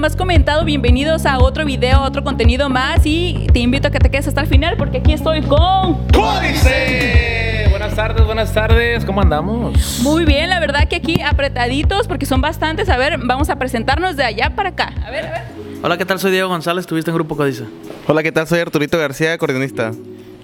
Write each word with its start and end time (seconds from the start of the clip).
más 0.00 0.16
comentado, 0.16 0.64
bienvenidos 0.64 1.26
a 1.26 1.38
otro 1.38 1.66
video, 1.66 2.00
otro 2.00 2.24
contenido 2.24 2.70
más 2.70 3.02
y 3.04 3.46
te 3.52 3.58
invito 3.58 3.88
a 3.88 3.90
que 3.90 3.98
te 3.98 4.10
quedes 4.10 4.26
hasta 4.28 4.40
el 4.40 4.46
final 4.46 4.78
porque 4.78 4.96
aquí 4.96 5.12
estoy 5.12 5.42
con... 5.42 6.06
¡Códice! 6.08 7.66
Buenas 7.68 7.94
tardes, 7.94 8.24
buenas 8.24 8.54
tardes, 8.54 9.04
¿cómo 9.04 9.20
andamos? 9.20 10.00
Muy 10.02 10.24
bien, 10.24 10.48
la 10.48 10.58
verdad 10.58 10.88
que 10.88 10.96
aquí 10.96 11.20
apretaditos 11.20 12.08
porque 12.08 12.24
son 12.24 12.40
bastantes. 12.40 12.88
A 12.88 12.96
ver, 12.96 13.18
vamos 13.18 13.50
a 13.50 13.56
presentarnos 13.56 14.16
de 14.16 14.24
allá 14.24 14.54
para 14.56 14.70
acá. 14.70 14.94
A 15.04 15.10
ver, 15.10 15.26
a 15.26 15.30
ver. 15.32 15.42
Hola, 15.82 15.98
¿qué 15.98 16.06
tal? 16.06 16.18
Soy 16.18 16.30
Diego 16.30 16.48
González, 16.48 16.84
estuviste 16.84 17.10
en 17.10 17.16
Grupo 17.16 17.36
Códice. 17.36 17.64
Hola, 18.08 18.22
¿qué 18.22 18.32
tal? 18.32 18.46
Soy 18.46 18.60
Arturito 18.60 18.96
García, 18.96 19.34
acordeonista. 19.34 19.92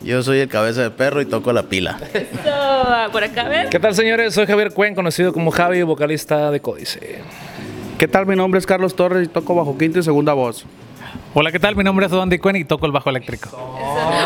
Yo 0.03 0.23
soy 0.23 0.41
el 0.41 0.49
cabeza 0.49 0.83
de 0.83 0.91
perro 0.91 1.23
y 1.23 1.25
toco 1.25 1.55
la 1.55 1.63
pila. 1.63 1.99
Eso, 2.13 3.11
por 3.11 3.25
acá, 3.25 3.47
a 3.47 3.49
ver. 3.49 3.69
¿Qué 3.71 3.81
tal, 3.81 3.95
señores? 3.95 4.35
Soy 4.35 4.45
Javier 4.45 4.75
Cuen, 4.75 4.95
conocido 4.95 5.33
como 5.33 5.51
Javi, 5.51 5.83
vocalista 5.83 6.51
de 6.51 6.61
Códice. 6.61 7.23
¿Qué 7.99 8.07
tal? 8.07 8.27
Mi 8.27 8.37
nombre 8.37 8.59
es 8.59 8.67
Carlos 8.67 8.95
Torres 8.95 9.27
y 9.27 9.31
toco 9.31 9.55
bajo 9.55 9.79
quinto 9.79 9.99
y 9.99 10.03
segunda 10.03 10.35
voz. 10.35 10.67
Hola, 11.33 11.51
¿qué 11.51 11.59
tal? 11.59 11.77
Mi 11.77 11.83
nombre 11.83 12.05
es 12.05 12.13
Andy 12.13 12.39
Cuen 12.39 12.57
y 12.57 12.65
toco 12.67 12.85
el 12.85 12.93
bajo 12.93 13.09
eléctrico. 13.09 13.49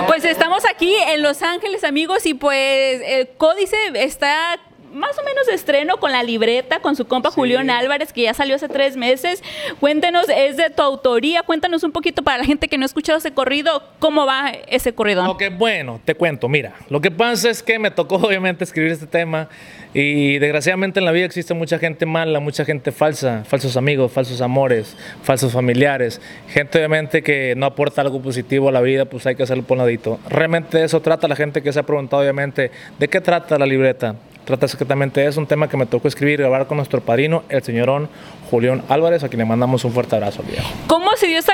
Pues 0.08 0.24
estamos 0.24 0.64
aquí 0.68 0.92
en 0.96 1.22
Los 1.22 1.40
Ángeles, 1.42 1.84
amigos, 1.84 2.26
y 2.26 2.34
pues 2.34 3.00
el 3.06 3.28
Códice 3.36 3.76
está 3.94 4.58
más 4.92 5.18
o 5.18 5.24
menos 5.24 5.46
de 5.46 5.54
estreno 5.54 5.98
con 5.98 6.12
la 6.12 6.22
libreta, 6.22 6.80
con 6.80 6.96
su 6.96 7.06
compa 7.06 7.30
Julián 7.30 7.70
Álvarez, 7.70 8.12
que 8.12 8.22
ya 8.22 8.34
salió 8.34 8.56
hace 8.56 8.68
tres 8.68 8.96
meses. 8.96 9.42
Cuéntenos, 9.78 10.28
es 10.28 10.56
de 10.56 10.70
tu 10.70 10.82
autoría, 10.82 11.42
cuéntanos 11.42 11.82
un 11.82 11.92
poquito 11.92 12.22
para 12.22 12.38
la 12.38 12.44
gente 12.44 12.68
que 12.68 12.76
no 12.78 12.84
ha 12.84 12.86
escuchado 12.86 13.18
ese 13.18 13.32
corrido, 13.32 13.82
¿cómo 13.98 14.26
va 14.26 14.52
ese 14.68 14.92
corrido? 14.92 15.28
Ok, 15.30 15.44
bueno, 15.56 16.00
te 16.04 16.14
cuento, 16.14 16.48
mira, 16.48 16.74
lo 16.88 17.00
que 17.00 17.10
pasa 17.10 17.50
es 17.50 17.62
que 17.62 17.78
me 17.78 17.90
tocó 17.90 18.16
obviamente 18.22 18.64
escribir 18.64 18.92
este 18.92 19.06
tema 19.06 19.48
y 19.92 20.38
desgraciadamente 20.38 21.00
en 21.00 21.04
la 21.04 21.12
vida 21.12 21.24
existe 21.24 21.54
mucha 21.54 21.78
gente 21.78 22.06
mala, 22.06 22.40
mucha 22.40 22.64
gente 22.64 22.92
falsa, 22.92 23.44
falsos 23.44 23.76
amigos, 23.76 24.12
falsos 24.12 24.40
amores, 24.40 24.96
falsos 25.22 25.52
familiares, 25.52 26.20
gente 26.48 26.78
obviamente 26.78 27.22
que 27.22 27.54
no 27.56 27.66
aporta 27.66 28.00
algo 28.00 28.20
positivo 28.22 28.68
a 28.68 28.72
la 28.72 28.80
vida, 28.80 29.04
pues 29.04 29.26
hay 29.26 29.34
que 29.34 29.42
hacerlo 29.42 29.64
por 29.64 29.76
un 29.76 29.84
ladito. 29.84 30.20
Realmente 30.28 30.78
de 30.78 30.84
eso 30.84 31.00
trata 31.00 31.28
la 31.28 31.36
gente 31.36 31.62
que 31.62 31.72
se 31.72 31.80
ha 31.80 31.82
preguntado 31.82 32.22
obviamente, 32.22 32.70
¿de 32.98 33.08
qué 33.08 33.20
trata 33.20 33.58
la 33.58 33.66
libreta? 33.66 34.16
Trata 34.50 34.66
exactamente 34.66 35.20
de 35.20 35.28
eso, 35.28 35.38
un 35.38 35.46
tema 35.46 35.68
que 35.68 35.76
me 35.76 35.86
tocó 35.86 36.08
escribir 36.08 36.40
y 36.40 36.42
grabar 36.42 36.66
con 36.66 36.76
nuestro 36.76 37.00
padrino, 37.00 37.44
el 37.48 37.62
señorón 37.62 38.08
Julián 38.50 38.82
Álvarez, 38.88 39.22
a 39.22 39.28
quien 39.28 39.38
le 39.38 39.44
mandamos 39.44 39.84
un 39.84 39.92
fuerte 39.92 40.16
abrazo, 40.16 40.42
viejo. 40.42 40.68
¿Cómo 40.88 41.12
se 41.14 41.28
dio 41.28 41.38
esa, 41.38 41.52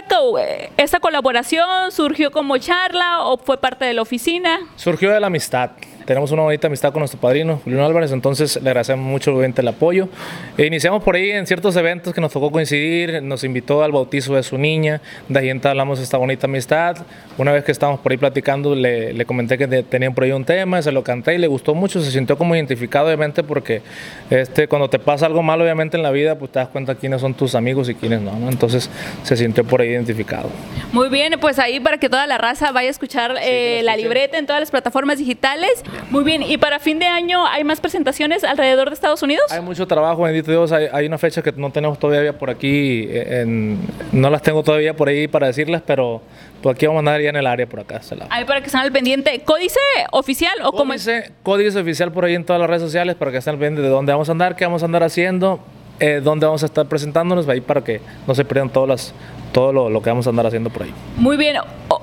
esa 0.79 0.99
colaboración? 0.99 1.93
¿Surgió 1.93 2.31
como 2.31 2.57
charla 2.57 3.27
o 3.27 3.37
fue 3.37 3.59
parte 3.59 3.85
de 3.85 3.93
la 3.93 4.01
oficina? 4.01 4.61
Surgió 4.77 5.13
de 5.13 5.21
la 5.21 5.27
amistad. 5.27 5.73
Tenemos 6.07 6.31
una 6.31 6.43
bonita 6.43 6.69
amistad 6.69 6.93
con 6.93 7.01
nuestro 7.01 7.21
padrino, 7.21 7.61
Julián 7.65 7.83
Álvarez, 7.85 8.13
entonces 8.13 8.57
le 8.63 8.71
agradecemos 8.71 9.05
mucho 9.05 9.33
obviamente, 9.33 9.61
el 9.61 9.69
apoyo. 9.69 10.09
E 10.57 10.65
iniciamos 10.65 11.03
por 11.03 11.17
ahí 11.17 11.31
en 11.33 11.47
ciertos 11.47 11.75
eventos 11.77 12.15
que 12.15 12.21
nos 12.21 12.33
tocó 12.33 12.51
coincidir, 12.53 13.23
nos 13.25 13.43
invitó 13.43 13.83
al 13.83 13.91
bautizo 13.93 14.35
de 14.37 14.43
su 14.45 14.57
niña, 14.57 15.01
de 15.29 15.41
ahí 15.41 15.51
entablamos 15.51 15.99
esta 15.99 16.17
bonita 16.17 16.47
amistad. 16.47 16.97
Una 17.39 17.53
vez 17.53 17.65
que 17.65 17.73
estábamos 17.73 18.01
por 18.01 18.13
ahí 18.13 18.19
platicando, 18.19 18.75
le, 18.75 19.13
le 19.13 19.25
comenté 19.27 19.59
que 19.59 19.67
te- 19.67 19.83
tenían 19.83 20.15
por 20.15 20.23
ahí 20.25 20.31
un 20.33 20.45
tema, 20.45 20.81
se 20.81 20.93
lo 20.93 21.03
canté 21.03 21.35
y 21.35 21.39
le 21.39 21.49
gustó 21.49 21.75
mucho, 21.75 22.01
se 22.01 22.11
sintió 22.13 22.39
como 22.39 22.55
identificado 22.55 23.07
obviamente 23.07 23.43
porque 23.43 23.83
este, 24.31 24.69
cuando 24.69 24.89
te 24.89 24.99
pasa 25.01 25.27
algo 25.27 25.43
malo 25.43 25.65
obviamente 25.65 25.97
en 25.97 26.05
la 26.05 26.13
vida, 26.13 26.37
pues 26.39 26.53
te 26.53 26.61
das 26.61 26.69
cuenta 26.69 26.95
quiénes 26.95 27.21
son 27.21 27.35
tus 27.35 27.55
amigos 27.57 27.89
y 27.89 27.95
quiénes 27.97 28.21
no, 28.21 28.39
¿no? 28.39 28.49
Entonces 28.49 28.89
se 29.25 29.37
sintió 29.37 29.65
por 29.65 29.81
ahí 29.81 29.89
identificado. 29.89 30.51
Muy 30.93 31.09
bien, 31.09 31.35
pues 31.41 31.59
ahí 31.59 31.81
para 31.81 31.99
que 31.99 32.09
toda 32.09 32.27
la 32.29 32.39
raza 32.39 32.71
vaya 32.71 32.89
a 32.89 32.91
escuchar 32.93 33.35
eh, 33.43 33.81
la 33.83 33.97
libreta 33.97 34.39
en 34.39 34.47
todas 34.47 34.61
las 34.61 34.71
plataformas 34.71 35.19
digitales. 35.19 35.83
Muy 36.11 36.25
bien, 36.25 36.43
y 36.43 36.57
para 36.59 36.79
fin 36.79 36.99
de 36.99 37.07
año 37.07 37.47
hay 37.47 37.65
más 37.65 37.81
presentaciones 37.81 38.45
alrededor 38.45 38.89
de 38.89 38.95
Estados 38.95 39.23
Unidos. 39.23 39.45
Hay 39.51 39.61
mucho 39.61 39.87
trabajo, 39.87 40.23
bendito 40.23 40.51
Dios. 40.51 40.73
Hay, 40.73 40.87
hay 40.93 41.07
una 41.07 41.19
fecha 41.19 41.43
que 41.43 41.53
no 41.53 41.71
tenemos 41.71 41.99
todavía 41.99 42.37
por 42.39 42.51
aquí. 42.51 43.07
eh, 43.09 43.43
en- 43.43 43.79
no 44.13 44.31
las 44.31 44.43
tengo 44.43 44.63
todavía 44.63 44.95
por 44.95 45.09
ahí 45.09 45.29
para 45.29 45.47
decirles, 45.49 45.83
pero 45.87 46.23
pues 46.63 46.75
aquí 46.77 46.87
vamos 46.87 46.99
a 46.99 47.01
andar 47.01 47.21
ya 47.21 47.31
en 47.31 47.37
el 47.37 47.47
área 47.47 47.67
por 47.67 47.81
acá. 47.81 48.01
Ahí 48.31 48.45
para 48.45 48.61
que 48.61 48.67
estén 48.67 48.81
al 48.81 48.93
pendiente. 48.93 49.41
¿Códice 49.45 49.81
oficial 50.13 50.55
o 50.65 50.73
cómo 50.73 50.93
es? 50.95 51.09
Códice 51.43 51.79
oficial 51.79 52.13
por 52.13 52.25
ahí 52.25 52.35
en 52.35 52.45
todas 52.45 52.61
las 52.61 52.69
redes 52.69 52.83
sociales 52.83 53.15
para 53.17 53.31
que 53.31 53.39
estén 53.39 53.55
al 53.55 53.59
pendiente 53.61 53.83
de 53.83 53.89
dónde 53.89 54.13
vamos 54.13 54.29
a 54.29 54.33
andar, 54.33 54.57
qué 54.57 54.65
vamos 54.65 54.83
a 54.83 54.87
andar 54.87 55.03
haciendo, 55.03 55.61
eh, 56.01 56.21
dónde 56.23 56.47
vamos 56.47 56.63
a 56.63 56.67
estar 56.67 56.87
presentándonos, 56.87 57.49
ahí 57.49 57.61
para 57.61 57.83
que 57.83 58.01
no 58.27 58.35
se 58.35 58.45
pierdan 58.45 58.71
todas 58.71 58.89
las, 58.89 59.15
todo 59.53 59.73
lo, 59.73 59.89
lo 59.91 60.03
que 60.03 60.11
vamos 60.11 60.27
a 60.27 60.31
andar 60.31 60.47
haciendo 60.47 60.71
por 60.71 60.83
ahí. 60.85 60.93
Muy 61.17 61.37
bien. 61.37 61.57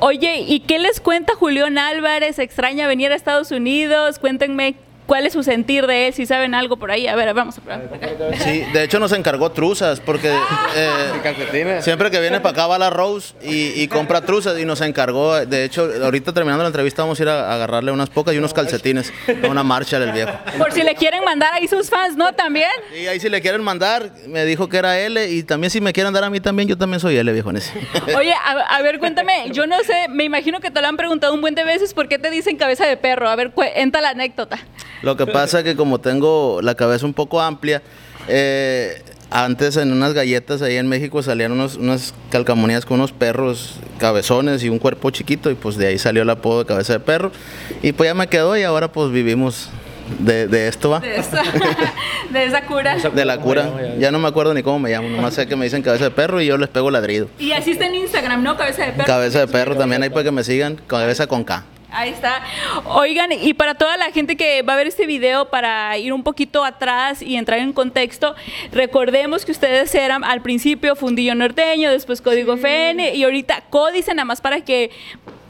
Oye, 0.06 0.44
¿y 0.46 0.60
qué 0.60 0.80
les 0.80 1.00
cuenta 1.00 1.34
Julián 1.34 1.78
Álvarez? 1.78 2.38
¿Extraña 2.38 2.88
venir 2.88 3.14
a 3.14 3.16
Estados 3.16 3.52
Unidos? 3.52 4.20
Cuéntenme 4.20 4.76
cuál 5.06 5.26
es 5.26 5.34
su 5.34 5.44
sentir 5.44 5.88
de 5.88 6.08
él, 6.08 6.14
si 6.14 6.26
saben 6.26 6.56
algo 6.56 6.78
por 6.78 6.92
ahí. 6.92 7.08
A 7.08 7.16
ver, 7.16 7.34
vamos 7.34 7.58
a 7.58 7.62
acá. 7.62 7.82
Sí, 8.40 8.64
de 8.74 8.84
hecho 8.84 9.00
nos 9.00 9.12
encargó 9.12 9.52
truzas 9.52 10.00
porque 10.00 10.34
eh, 10.76 11.82
siempre 11.82 12.12
que 12.12 12.20
viene 12.20 12.40
para 12.40 12.52
acá 12.52 12.68
va 12.68 12.78
la 12.78 12.90
Rose 12.90 13.34
y, 13.44 13.82
y 13.82 13.88
compra 13.88 14.22
truzas 14.22 14.60
y 14.60 14.66
nos 14.66 14.82
encargó. 14.82 15.46
De 15.46 15.64
hecho, 15.64 15.90
ahorita 16.04 16.34
terminando 16.34 16.64
la 16.64 16.70
entrevista 16.70 17.04
vamos 17.04 17.20
a 17.20 17.24
ir 17.24 17.30
a, 17.30 17.54
agarrarle 17.54 17.92
unas 17.92 18.10
pocas 18.10 18.34
y 18.34 18.38
unos 18.38 18.54
calcetines 18.54 19.14
a 19.44 19.48
una 19.48 19.64
marcha 19.64 20.00
del 20.00 20.12
viejo. 20.12 20.32
Por 20.58 20.72
si 20.72 20.84
le 20.84 20.96
quieren 20.96 21.24
mandar 21.24 21.54
ahí 21.54 21.68
sus 21.68 21.90
fans, 21.90 22.16
¿no? 22.16 22.34
También. 22.34 22.70
Y 22.96 23.08
ahí 23.08 23.20
si 23.20 23.30
le 23.30 23.42
quieren 23.42 23.62
mandar, 23.64 24.12
me 24.28 24.46
dijo 24.46 24.70
que 24.70 24.78
era 24.78 25.00
L 25.00 25.30
y 25.30 25.44
también 25.44 25.72
si 25.72 25.82
me 25.82 25.94
quieren 25.94 26.14
dar 26.14 26.24
a 26.24 26.30
mí 26.30 26.40
también, 26.40 26.68
yo 26.68 26.78
también 26.78 27.00
soy 27.00 27.18
L, 27.18 27.32
viejones. 27.32 27.72
Oye, 28.18 28.34
a, 28.34 28.52
a 28.52 28.82
ver, 28.82 29.00
cuéntame, 29.00 29.50
yo 29.52 29.68
no 29.68 29.80
sé, 29.84 30.08
me 30.10 30.24
imagino 30.24 30.60
que 30.60 30.72
te 30.72 30.82
lo 30.82 30.88
han 30.88 30.98
preguntado 30.98 31.34
un 31.34 31.42
buen 31.42 31.56
de 31.56 31.64
veces, 31.64 31.94
¿por 31.94 32.08
qué 32.08 32.20
te 32.20 32.30
dicen 32.30 32.58
cabeza 32.58 32.86
de 32.86 32.98
perro? 32.98 33.30
A 33.30 33.36
ver, 33.36 33.52
cuenta 33.52 34.02
la 34.02 34.10
anécdota. 34.10 34.60
Lo 35.04 35.16
que 35.18 35.28
pasa 35.28 35.60
es 35.60 35.64
que 35.66 35.76
como 35.76 36.00
tengo 36.00 36.60
la 36.64 36.76
cabeza 36.76 37.06
un 37.06 37.14
poco 37.14 37.42
amplia, 37.42 37.82
eh, 38.28 39.02
antes 39.30 39.78
en 39.78 39.92
unas 39.92 40.14
galletas 40.14 40.62
ahí 40.62 40.78
en 40.78 40.88
México 40.88 41.22
salían 41.24 41.52
unos, 41.52 41.76
unas 41.76 42.14
calcamonías 42.32 42.86
con 42.86 42.96
unos 43.00 43.12
perros 43.12 43.76
cabezones 44.00 44.64
y 44.64 44.70
un 44.70 44.80
cuerpo 44.80 45.10
chiquito 45.10 45.52
y 45.52 45.56
pues 45.56 45.76
de 45.76 45.88
ahí 45.88 45.98
salió 46.00 46.22
el 46.22 46.30
apodo 46.30 46.60
de 46.60 46.66
cabeza 46.66 46.94
de 46.94 47.00
perro 47.00 47.32
y 47.82 47.92
pues 47.92 48.10
ya 48.10 48.14
me 48.14 48.28
quedó 48.28 48.56
y 48.58 48.64
ahora 48.64 48.92
pues 48.92 49.12
vivimos 49.12 49.70
de, 50.20 50.48
de 50.48 50.68
esto 50.68 50.90
va, 50.90 51.00
De 51.00 51.16
esa, 51.16 51.42
de 52.32 52.44
esa 52.46 52.62
cura. 52.66 52.96
de 52.98 53.26
la 53.26 53.40
cura. 53.40 53.72
Ya 54.00 54.12
no 54.12 54.20
me 54.20 54.28
acuerdo 54.28 54.54
ni 54.54 54.62
cómo 54.62 54.78
me 54.80 54.92
llamo, 54.92 55.10
nomás 55.10 55.34
sé 55.34 55.48
que 55.48 55.56
me 55.56 55.66
dicen 55.66 55.82
cabeza 55.82 56.04
de 56.06 56.12
perro 56.12 56.40
y 56.42 56.46
yo 56.46 56.58
les 56.58 56.70
pego 56.70 56.92
ladrido. 56.92 57.28
Y 57.40 57.54
así 57.54 57.72
está 57.72 57.88
en 57.88 57.96
Instagram, 57.96 58.44
¿no? 58.44 58.56
Cabeza 58.56 58.86
de 58.86 58.92
perro. 58.92 59.06
Cabeza 59.06 59.40
de 59.40 59.48
perro 59.48 59.76
también 59.76 60.04
ahí 60.04 60.10
para 60.10 60.24
que 60.24 60.32
me 60.32 60.44
sigan, 60.44 60.80
cabeza 60.88 61.26
con 61.28 61.44
K. 61.44 61.64
Ahí 61.94 62.10
está. 62.10 62.42
Oigan, 62.86 63.32
y 63.32 63.54
para 63.54 63.76
toda 63.76 63.98
la 63.98 64.12
gente 64.12 64.36
que 64.36 64.64
va 64.64 64.74
a 64.74 64.76
ver 64.76 64.88
este 64.88 65.06
video, 65.06 65.50
para 65.50 65.96
ir 66.00 66.12
un 66.12 66.24
poquito 66.24 66.66
atrás 66.66 67.22
y 67.22 67.36
entrar 67.36 67.60
en 67.60 67.72
contexto, 67.72 68.36
recordemos 68.72 69.46
que 69.46 69.52
ustedes 69.52 69.94
eran 69.94 70.24
al 70.24 70.42
principio 70.42 70.96
Fundillo 70.96 71.36
Norteño, 71.36 71.92
después 71.92 72.22
Código 72.22 72.54
FN 72.54 73.14
y 73.14 73.24
ahorita 73.24 73.66
Códice, 73.70 74.12
nada 74.16 74.26
más 74.26 74.42
para 74.42 74.62
que 74.62 74.90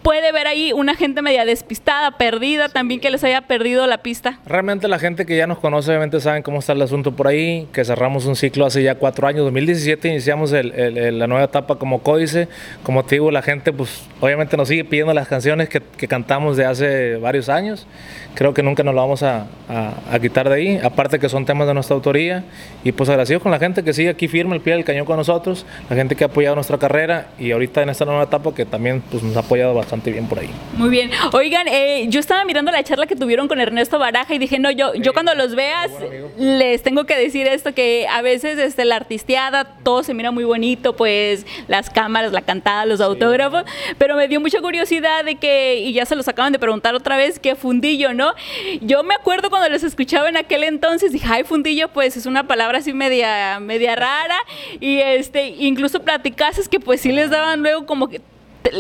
puede 0.04 0.32
ver 0.32 0.48
ahí 0.48 0.74
una 0.74 0.96
gente 0.96 1.22
media 1.22 1.46
despistada, 1.46 2.12
perdida, 2.18 2.70
también 2.70 3.00
que 3.00 3.10
les 3.10 3.24
haya 3.24 3.42
perdido 3.42 3.88
la 3.88 4.00
pista. 4.00 4.40
Realmente 4.46 4.88
la 4.88 5.00
gente 5.00 5.26
que 5.26 5.36
ya 5.38 5.48
nos 5.48 5.58
conoce 5.60 5.90
obviamente 5.92 6.20
saben 6.20 6.44
cómo 6.44 6.60
está 6.60 6.74
el 6.74 6.82
asunto 6.82 7.14
por 7.14 7.28
ahí, 7.28 7.68
que 7.74 7.84
cerramos 7.86 8.26
un 8.26 8.36
ciclo 8.36 8.66
hace 8.66 8.84
ya 8.84 8.96
cuatro 8.96 9.28
años, 9.28 9.44
2017 9.46 10.10
iniciamos 10.10 10.52
el- 10.52 10.72
el- 10.74 10.98
el- 10.98 11.20
la 11.20 11.28
nueva 11.28 11.46
etapa 11.46 11.78
como 11.78 12.04
códice, 12.04 12.48
como 12.84 13.04
te 13.06 13.16
digo, 13.16 13.32
la 13.32 13.42
gente 13.42 13.72
pues 13.72 14.04
obviamente 14.20 14.58
nos 14.58 14.68
sigue 14.68 14.84
pidiendo 14.84 15.14
las 15.14 15.28
canciones 15.28 15.70
que, 15.70 15.82
que 15.82 16.08
cantamos 16.08 16.58
de 16.58 16.66
hace 16.66 17.16
varios 17.16 17.48
años, 17.48 17.88
creo 18.36 18.54
que 18.54 18.62
nunca 18.62 18.84
nos 18.84 18.94
lo 18.94 19.02
vamos 19.02 19.24
a, 19.24 19.48
a- 19.70 19.94
a 20.12 20.20
quitar 20.20 20.50
de 20.50 20.56
ahí, 20.56 20.80
aparte 20.84 21.18
que 21.18 21.30
son 21.30 21.46
temas 21.46 21.66
de 21.68 21.74
nuestra 21.74 21.96
autoría. 21.96 22.44
Y 22.84 22.92
pues 22.92 23.10
agradecidos 23.10 23.42
con 23.42 23.52
la 23.52 23.60
gente 23.60 23.84
que 23.84 23.94
sigue 23.94 24.10
aquí 24.10 24.28
firme 24.28 24.56
el 24.56 24.62
pie 24.62 24.74
del 24.74 24.84
cañón 24.84 25.06
con 25.06 25.16
nosotros, 25.16 25.66
la 25.90 25.96
gente 25.96 26.16
que 26.16 26.26
ha 26.26 26.28
apoyado 26.28 26.56
nuestra 26.56 26.78
carrera 26.78 27.28
y 27.40 27.52
ahorita 27.52 27.82
en 27.82 27.90
esta 27.90 28.04
nueva 28.06 28.24
etapa 28.24 28.54
que 28.54 28.66
también 28.66 29.02
pues 29.10 29.24
nos 29.24 29.36
ha 29.38 29.40
apoyado 29.40 29.74
bastante 29.74 29.93
bien 30.02 30.28
por 30.28 30.40
ahí. 30.40 30.50
Muy 30.78 30.90
bien. 30.90 31.12
Oigan, 31.34 31.68
eh, 31.68 32.06
yo 32.10 32.20
estaba 32.20 32.44
mirando 32.46 32.72
la 32.72 32.84
charla 32.84 33.06
que 33.06 33.16
tuvieron 33.16 33.48
con 33.48 33.60
Ernesto 33.60 34.00
Baraja 34.00 34.34
y 34.34 34.38
dije, 34.38 34.60
no, 34.60 34.72
yo, 34.72 34.94
yo 34.96 35.14
cuando 35.14 35.34
los 35.36 35.56
veas 35.56 35.92
les 36.38 36.82
tengo 36.84 37.06
que 37.06 37.16
decir 37.16 37.48
esto, 37.48 37.74
que 37.74 38.08
a 38.10 38.22
veces 38.22 38.58
este, 38.58 38.86
la 38.86 38.96
artisteada, 38.96 39.66
todo 39.84 40.04
se 40.04 40.14
mira 40.14 40.32
muy 40.32 40.44
bonito, 40.44 40.96
pues 40.96 41.46
las 41.68 41.90
cámaras, 41.90 42.32
la 42.32 42.42
cantada, 42.42 42.86
los 42.86 43.02
autógrafos, 43.02 43.64
pero 43.98 44.16
me 44.16 44.28
dio 44.28 44.40
mucha 44.40 44.62
curiosidad 44.62 45.24
de 45.24 45.36
que, 45.36 45.76
y 45.76 45.94
ya 45.94 46.06
se 46.06 46.16
los 46.16 46.28
acaban 46.28 46.52
de 46.54 46.60
preguntar 46.60 46.96
otra 46.96 47.18
vez, 47.18 47.40
que 47.40 47.56
fundillo, 47.56 48.14
¿no? 48.14 48.34
Yo 48.82 49.04
me 49.04 49.14
acuerdo 49.14 49.50
cuando 49.50 49.70
los 49.70 49.84
escuchaba 49.84 50.30
en 50.30 50.38
aquel 50.38 50.64
entonces, 50.64 51.12
dije, 51.12 51.28
ay, 51.30 51.44
fundillo, 51.44 51.90
pues 51.90 52.18
es 52.18 52.26
una 52.26 52.48
palabra 52.48 52.80
así 52.80 52.94
media, 52.94 53.60
media 53.60 53.96
rara, 53.96 54.38
y 54.80 55.00
este, 55.00 55.48
incluso 55.48 56.02
platicases 56.02 56.68
que 56.68 56.80
pues 56.80 57.02
sí 57.02 57.12
les 57.12 57.30
daban 57.30 57.62
luego 57.62 57.86
como 57.86 58.08
que 58.08 58.22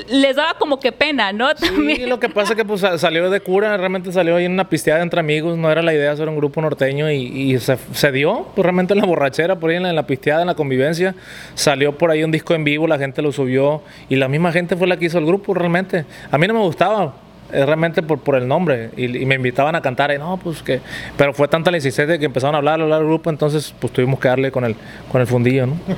les 0.09 0.35
daba 0.35 0.53
como 0.57 0.79
que 0.79 0.91
pena, 0.91 1.31
¿no? 1.33 1.49
Sí, 1.57 2.05
lo 2.05 2.19
que 2.19 2.29
pasa 2.29 2.53
es 2.53 2.57
que 2.57 2.65
pues, 2.65 2.81
sa- 2.81 2.97
salió 2.97 3.29
de 3.29 3.39
cura, 3.41 3.75
realmente 3.77 4.11
salió 4.11 4.35
ahí 4.35 4.45
en 4.45 4.53
una 4.53 4.69
pisteada 4.69 5.01
entre 5.01 5.19
amigos, 5.19 5.57
no 5.57 5.69
era 5.71 5.81
la 5.81 5.93
idea 5.93 6.11
hacer 6.11 6.27
un 6.29 6.35
grupo 6.37 6.61
norteño 6.61 7.11
y, 7.11 7.15
y 7.53 7.59
se, 7.59 7.77
se 7.93 8.11
dio, 8.11 8.47
pues 8.55 8.63
realmente 8.63 8.93
en 8.93 8.99
la 8.99 9.05
borrachera, 9.05 9.59
por 9.59 9.69
ahí 9.69 9.75
en 9.77 9.83
la, 9.83 9.89
en 9.89 9.95
la 9.95 10.07
pisteada, 10.07 10.41
en 10.41 10.47
la 10.47 10.55
convivencia, 10.55 11.15
salió 11.53 11.97
por 11.97 12.11
ahí 12.11 12.23
un 12.23 12.31
disco 12.31 12.53
en 12.53 12.63
vivo, 12.63 12.87
la 12.87 12.97
gente 12.97 13.21
lo 13.21 13.31
subió 13.31 13.81
y 14.09 14.15
la 14.15 14.27
misma 14.27 14.51
gente 14.51 14.75
fue 14.75 14.87
la 14.87 14.97
que 14.97 15.05
hizo 15.05 15.17
el 15.19 15.25
grupo 15.25 15.53
realmente. 15.53 16.05
A 16.31 16.37
mí 16.37 16.47
no 16.47 16.53
me 16.53 16.59
gustaba. 16.61 17.15
Es 17.53 17.65
realmente 17.65 18.01
por, 18.01 18.19
por 18.19 18.35
el 18.35 18.47
nombre. 18.47 18.89
Y, 18.97 19.17
y 19.17 19.25
me 19.25 19.35
invitaban 19.35 19.75
a 19.75 19.81
cantar, 19.81 20.11
y 20.11 20.17
no, 20.17 20.37
pues 20.37 20.61
que. 20.63 20.81
Pero 21.17 21.33
fue 21.33 21.47
tanta 21.47 21.71
la 21.71 21.77
insistencia 21.77 22.17
que 22.17 22.25
empezaron 22.25 22.55
a 22.55 22.57
hablar, 22.57 22.79
a 22.79 22.83
hablar 22.83 22.99
del 22.99 23.07
grupo, 23.07 23.29
entonces 23.29 23.73
pues 23.79 23.93
tuvimos 23.93 24.19
que 24.19 24.27
darle 24.27 24.51
con 24.51 24.65
el, 24.65 24.75
con 25.11 25.21
el 25.21 25.27
fundillo, 25.27 25.67
¿no? 25.67 25.77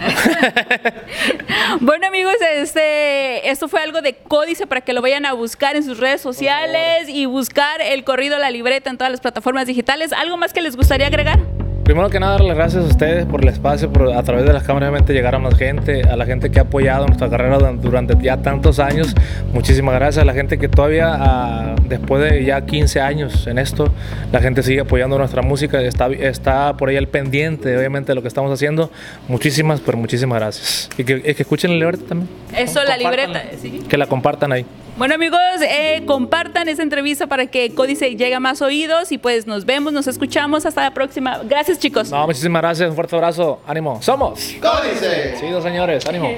Bueno 1.81 2.07
amigos, 2.07 2.35
este, 2.55 3.49
esto 3.49 3.67
fue 3.67 3.81
algo 3.81 4.01
de 4.01 4.15
códice 4.15 4.67
para 4.67 4.81
que 4.81 4.93
lo 4.93 5.01
vayan 5.01 5.25
a 5.25 5.33
buscar 5.33 5.75
en 5.75 5.83
sus 5.83 5.97
redes 5.97 6.21
sociales 6.21 7.09
y 7.09 7.25
buscar 7.25 7.81
el 7.81 8.03
corrido 8.03 8.37
La 8.39 8.51
Libreta 8.51 8.89
en 8.89 8.97
todas 8.97 9.11
las 9.11 9.19
plataformas 9.19 9.67
digitales. 9.67 10.13
¿Algo 10.13 10.37
más 10.37 10.53
que 10.53 10.61
les 10.61 10.75
gustaría 10.75 11.07
agregar? 11.07 11.39
Primero 11.85 12.09
que 12.09 12.19
nada, 12.19 12.31
darle 12.33 12.47
las 12.47 12.57
gracias 12.57 12.83
a 12.83 12.87
ustedes 12.87 13.25
por 13.27 13.43
el 13.43 13.47
espacio, 13.49 13.91
por 13.93 14.11
a 14.11 14.23
través 14.23 14.43
de 14.45 14.51
las 14.51 14.63
cámaras 14.63 14.89
obviamente 14.89 15.13
llegar 15.13 15.35
a 15.35 15.39
más 15.39 15.55
gente, 15.55 16.01
a 16.01 16.15
la 16.17 16.25
gente 16.25 16.49
que 16.49 16.57
ha 16.57 16.63
apoyado 16.63 17.05
nuestra 17.05 17.29
carrera 17.29 17.59
duran- 17.59 17.79
durante 17.79 18.15
ya 18.19 18.37
tantos 18.37 18.79
años. 18.79 19.13
Muchísimas 19.53 19.93
gracias 19.93 20.23
a 20.23 20.25
la 20.25 20.33
gente 20.33 20.57
que 20.57 20.67
todavía, 20.67 21.09
ah, 21.13 21.75
después 21.87 22.23
de 22.27 22.43
ya 22.43 22.65
15 22.65 22.99
años 23.01 23.45
en 23.45 23.59
esto, 23.59 23.93
la 24.31 24.41
gente 24.41 24.63
sigue 24.63 24.79
apoyando 24.81 25.15
nuestra 25.19 25.43
música, 25.43 25.79
está, 25.79 26.07
está 26.07 26.75
por 26.75 26.89
ahí 26.89 26.97
al 26.97 27.07
pendiente, 27.07 27.77
obviamente, 27.77 28.07
de 28.11 28.15
lo 28.15 28.23
que 28.23 28.29
estamos 28.29 28.51
haciendo. 28.51 28.89
Muchísimas, 29.27 29.79
pero 29.79 29.95
muchísimas 29.99 30.39
gracias. 30.39 30.89
Y 30.97 31.03
que, 31.03 31.21
que 31.21 31.35
escuchen 31.43 31.69
la 31.69 31.77
libreta 31.77 32.03
también. 32.09 32.27
Eso, 32.57 32.83
la 32.83 32.97
libreta. 32.97 33.43
sí. 33.61 33.83
Que 33.87 33.97
la 33.99 34.07
compartan 34.07 34.51
ahí. 34.51 34.65
Bueno 34.97 35.15
amigos, 35.15 35.39
eh, 35.61 36.03
compartan 36.05 36.69
esta 36.69 36.81
entrevista 36.81 37.27
para 37.27 37.47
que 37.47 37.73
Códice 37.75 38.11
llegue 38.11 38.33
a 38.33 38.39
más 38.39 38.61
oídos 38.61 39.11
y 39.11 39.17
pues 39.17 39.45
nos 39.45 39.65
vemos, 39.65 39.91
nos 39.91 40.07
escuchamos. 40.07 40.65
Hasta 40.65 40.83
la 40.83 40.93
próxima. 40.93 41.41
Gracias 41.43 41.79
chicos. 41.79 42.09
No, 42.11 42.25
muchísimas 42.25 42.61
gracias, 42.61 42.89
un 42.89 42.95
fuerte 42.95 43.13
abrazo, 43.15 43.59
ánimo. 43.67 44.01
¡Somos! 44.01 44.55
Códice. 44.61 45.35
Sí, 45.37 45.49
dos 45.49 45.63
señores, 45.63 46.05
ánimo. 46.05 46.29